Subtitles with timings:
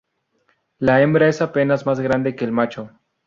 [0.79, 2.89] La hembra es apenas más grande que el macho.